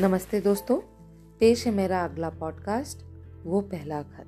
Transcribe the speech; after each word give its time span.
नमस्ते 0.00 0.40
दोस्तों, 0.40 0.80
पेश 1.40 1.66
है 1.66 1.74
मेरा 1.74 2.04
अगला 2.04 2.30
पॉडकास्ट 2.30 2.98
वो 3.46 3.60
पहला 3.60 4.02
खत। 4.02 4.24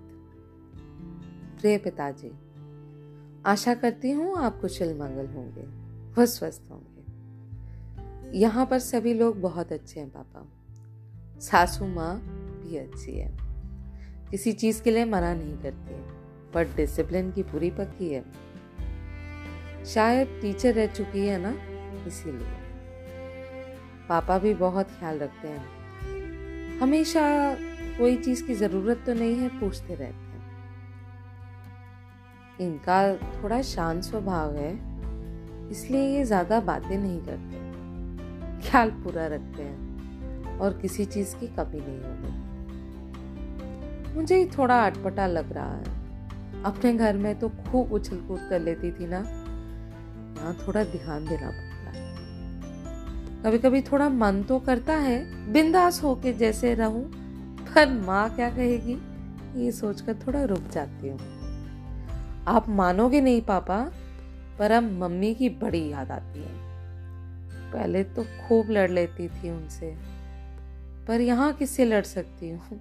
प्रिय 1.60 1.78
पिताजी, 1.78 2.32
आशा 3.46 3.74
करती 3.74 4.10
हूँ 4.10 4.36
आप 4.36 4.60
कुशल 4.60 4.98
मंगल 4.98 5.26
होंगे 5.26 5.62
व 6.20 6.26
स्वस्थ 6.26 6.62
होंगे। 6.70 7.04
यहाँ 8.38 8.66
पर 8.66 8.78
सभी 8.78 9.14
लोग 9.14 9.40
बहुत 9.40 9.72
अच्छे 9.72 10.00
हैं, 10.00 10.10
पापा। 10.10 10.48
सासू 11.40 11.86
माँ 11.86 12.16
भी 12.62 12.76
अच्छी 12.76 13.18
है। 13.18 13.38
किसी 14.30 14.52
चीज़ 14.52 14.82
के 14.82 14.90
लिए 14.90 15.04
मना 15.04 15.34
नहीं 15.34 15.58
करती 15.58 15.94
है, 15.94 16.08
पर 16.52 16.74
डिसिप्लिन 16.76 17.32
की 17.32 17.42
पूरी 17.42 17.70
पक्की 17.70 18.12
है। 18.12 18.24
शायद 19.84 20.38
टीचर 20.42 20.74
रह 20.74 20.86
चुकी 20.86 21.26
है 21.26 21.38
ना, 21.38 21.54
इसीलिए। 22.06 22.61
पापा 24.08 24.38
भी 24.38 24.54
बहुत 24.56 24.86
ख्याल 24.98 25.18
रखते 25.18 25.48
हैं। 25.48 26.78
हमेशा 26.80 27.22
कोई 27.98 28.16
चीज़ 28.18 28.44
की 28.46 28.54
ज़रूरत 28.54 29.02
तो 29.06 29.14
नहीं 29.14 29.36
है, 29.36 29.48
पूछते 29.60 29.94
रहते 29.94 30.04
हैं। 30.04 30.30
इनका 32.60 32.98
थोड़ा 33.34 33.60
शांत 33.64 34.02
स्वभाव 34.02 34.54
है, 34.56 34.72
इसलिए 35.70 36.04
ये 36.08 36.24
ज़्यादा 36.24 36.60
बातें 36.62 36.96
नहीं 36.98 37.20
करते। 37.20 37.54
ख्याल 38.62 38.90
पूरा 39.02 39.26
रखते 39.26 39.62
हैं 39.62 40.58
और 40.58 40.78
किसी 40.78 41.04
चीज़ 41.06 41.34
की 41.36 41.46
कमी 41.48 41.80
नहीं 41.80 42.00
होगी 42.00 42.32
मुझे 44.14 44.44
थोड़ा 44.48 44.78
अटपटा 44.86 45.26
लग 45.26 45.52
रहा 45.52 45.72
है। 45.72 46.62
अपने 46.64 46.92
घर 46.94 47.16
में 47.16 47.34
तो 47.38 47.48
खूब 47.48 47.92
उछल 47.92 48.16
कूद 48.18 48.40
कर 48.50 48.60
लेती 48.60 48.90
थी 48.92 49.06
ना? 49.06 49.18
यहाँ 49.18 50.54
थोड़ा 50.58 50.82
ध्यान 50.86 51.24
देना 51.26 51.48
पड़ता। 51.48 51.71
कभी 53.44 53.58
कभी 53.58 53.80
थोड़ा 53.82 54.08
मन 54.08 54.42
तो 54.42 54.58
करता 54.58 54.94
है, 54.94 55.52
बिंदास 55.52 56.02
होके 56.02 56.32
जैसे 56.32 56.74
रहूँ, 56.74 57.04
पर 57.74 57.88
माँ 57.92 58.34
क्या 58.34 58.50
कहेगी? 58.50 58.96
ये 59.64 59.72
सोचकर 59.72 60.14
थोड़ा 60.14 60.42
रुक 60.44 60.68
जाती 60.72 61.08
हूँ। 61.08 61.18
आप 62.48 62.68
मानोगे 62.68 63.20
नहीं 63.20 63.40
पापा, 63.42 63.92
पर 64.58 64.70
अब 64.70 64.82
मम्मी 64.82 65.34
की 65.34 65.48
बड़ी 65.48 65.88
याद 65.88 66.10
आती 66.10 66.40
है। 66.40 66.60
पहले 67.72 68.04
तो 68.04 68.24
खूब 68.24 68.70
लड़ 68.70 68.90
लेती 68.90 69.28
थी 69.28 69.50
उनसे, 69.50 69.90
पर 71.08 71.20
यहाँ 71.20 71.52
किससे 71.52 71.84
लड़ 71.84 72.04
सकती 72.04 72.50
हूँ? 72.50 72.80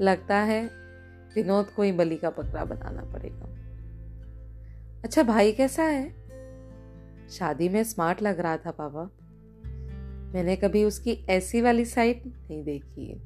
लगता 0.00 0.36
है 0.36 0.62
विनोद 1.34 1.66
को 1.66 1.82
ही 1.82 1.92
बलि 1.92 2.16
का 2.16 2.30
पकड़ा 2.30 2.64
बनाना 2.64 3.02
पड़ेगा। 3.02 3.48
अच्छा 5.04 5.22
भाई 5.22 5.52
कैसा 5.52 5.82
है? 5.82 6.08
शादी 7.30 7.68
में 7.68 7.82
स्मार्ट 7.84 8.22
लग 8.22 8.40
रहा 8.40 8.56
था 8.56 8.70
पापा। 8.70 9.10
मैंने 10.34 10.56
कभी 10.56 10.84
उसकी 10.84 11.12
ऐसी 11.28 11.60
वाली 11.60 11.84
साइड 11.84 12.22
नहीं 12.26 12.64
देखी 12.64 13.06
है। 13.06 13.20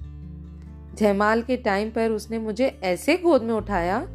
जयमाल 0.95 1.43
के 1.43 1.57
टाइम 1.57 1.91
पर 1.91 2.11
उसने 2.11 2.39
मुझे 2.39 2.67
ऐसे 2.67 3.17
गोद 3.17 3.43
में 3.43 3.55
उठाया, 3.55 4.07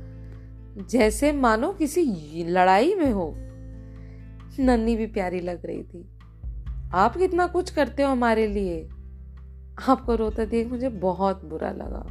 जैसे 0.90 1.32
मानो 1.32 1.74
किसी 1.74 2.04
लड़ाई 2.44 2.96
में 2.96 3.12
हो। 3.12 3.36
नन्नी 4.60 4.96
भी 4.96 5.08
प्यारी 5.08 5.40
लग 5.40 5.66
रही 5.66 5.84
थी। 5.84 6.10
आप 6.94 7.18
कितना 7.18 7.48
कुछ 7.48 7.70
करते 7.70 8.04
हो 8.04 8.10
हमारे 8.10 8.48
लिए। 8.48 8.90
आपको 9.90 10.16
रोता 10.16 10.46
देख 10.46 10.68
मुझे 10.68 10.90
बहुत 10.90 11.46
बुरा 11.46 11.72
लगा। 11.72 12.06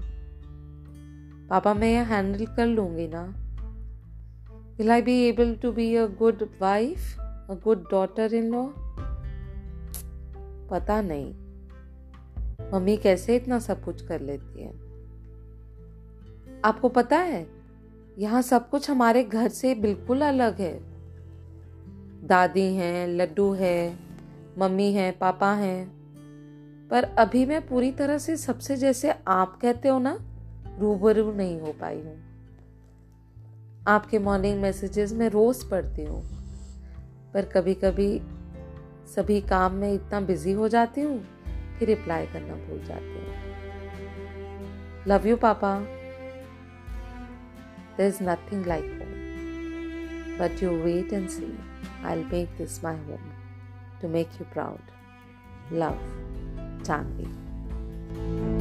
पापा, 1.51 1.75
मैं 1.75 1.93
यह 1.93 2.03
हैंडल 2.03 2.47
कर 2.47 2.67
लूँगी 2.67 3.09
ना। 3.09 3.35
Will 4.79 4.91
I 4.91 5.03
be 5.03 5.29
able 5.29 5.55
to 5.55 5.73
be 5.73 5.95
a 5.95 6.07
good 6.07 6.49
wife 6.63 7.19
a 7.21 7.55
good 7.65 7.91
daughter 7.91 8.35
in 8.35 8.45
law 8.45 8.67
पता 10.71 11.03
नहीं। 11.03 11.35
मम्मी 12.75 12.97
कैसे 12.97 13.37
इतना 13.37 13.59
सब 13.59 13.85
कुछ 13.85 14.07
कर 14.07 14.21
लेती 14.21 14.63
है? 14.63 14.71
आपको 16.65 16.89
पता 16.89 17.19
है, 17.19 17.47
यहाँ 18.19 18.43
सब 18.43 18.71
कुछ 18.71 18.91
हमारे 18.91 19.25
घर 19.25 19.49
से 19.49 19.75
बिल्कुल 19.75 20.23
अलग 20.23 20.61
है। 20.61 20.81
दादी 22.27 22.75
हैं, 22.75 23.09
लड्डू 23.09 23.53
है, 23.53 23.99
मम्मी 24.59 24.93
हैं, 24.93 25.19
पापा 25.19 25.53
हैं। 25.53 25.99
पर 26.89 27.05
अभी 27.05 27.47
मैं 27.47 27.67
पूरी 27.67 27.93
तरह 27.93 28.19
से 28.19 28.37
सबसे 28.37 28.77
जैसे 28.77 29.15
आप 29.29 29.59
कहते 29.63 29.89
हो 29.89 29.99
ना, 29.99 30.21
रूबरू 30.79 31.33
नहीं 31.33 31.61
हो 31.61 31.73
पाई 31.81 32.01
हूँ। 32.01 32.29
आपके 33.87 34.19
मॉर्निंग 34.19 34.63
मैसेजेस 34.63 35.13
में 35.13 35.29
रोज 35.29 35.65
पढ़ती 35.65 36.05
हूँ। 36.05 36.25
पर 37.35 37.45
कभी 37.45 37.75
कभी 37.75 38.21
सभी 39.15 39.41
काम 39.41 39.73
में 39.73 39.93
इतना 39.93 40.21
बिज़ी 40.21 40.53
हो 40.53 40.69
जाती 40.69 41.01
हूँ 41.01 41.19
कि 41.79 41.85
रिप्लाई 41.85 42.27
करना 42.27 42.55
भूल 42.55 42.83
जाती 42.85 43.15
हूँ। 43.15 43.37
Love 45.09 45.27
you 45.27 45.37
papa. 45.37 45.79
There 47.97 48.07
is 48.07 48.23
nothing 48.23 48.67
like 48.67 48.85
home 48.85 49.17
but 50.39 50.63
you 50.63 50.71
wait 50.71 51.13
and 51.13 51.29
see 51.29 51.53
I 52.05 52.25
make 52.25 52.57
this 52.59 52.85
my 52.85 52.97
home 52.97 53.31
to 54.03 54.09
make 54.09 54.41
you 54.41 54.47
proud 54.53 55.73
love 55.73 55.99
Janhvi 56.85 58.58